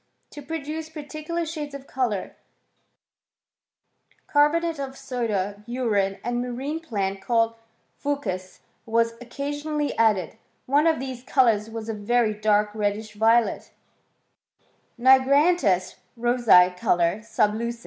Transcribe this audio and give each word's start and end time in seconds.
* 0.17 0.29
To 0.33 0.41
produce 0.41 0.89
particular 0.89 1.45
shades 1.45 1.75
of 1.75 1.85
colour, 1.85 2.35
carbonate 4.25 4.79
of 4.79 4.97
soda, 4.97 5.63
urine, 5.67 6.17
and 6.23 6.43
a 6.43 6.49
marine 6.49 6.79
plant 6.79 7.21
called 7.21 7.53
/ucws, 8.03 8.61
were 8.87 9.15
occasionally 9.21 9.95
added: 9.99 10.39
one 10.65 10.87
of 10.87 10.99
these 10.99 11.21
colours 11.21 11.69
was 11.69 11.87
a 11.87 11.93
very 11.93 12.33
dark 12.33 12.73
reddish 12.73 13.13
violet—" 13.13 13.69
Nigramtis 14.99 15.97
rosee 16.17 16.71
colore 16.75 17.21
sub 17.21 17.51
luQens.'' 17.53 17.79